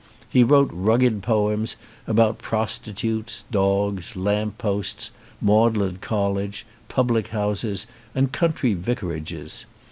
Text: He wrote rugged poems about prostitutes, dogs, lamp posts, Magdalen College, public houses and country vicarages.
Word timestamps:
He 0.27 0.43
wrote 0.43 0.71
rugged 0.73 1.21
poems 1.21 1.75
about 2.07 2.39
prostitutes, 2.39 3.43
dogs, 3.51 4.15
lamp 4.15 4.57
posts, 4.57 5.11
Magdalen 5.39 5.97
College, 6.01 6.65
public 6.87 7.27
houses 7.27 7.85
and 8.15 8.31
country 8.31 8.73
vicarages. 8.73 9.65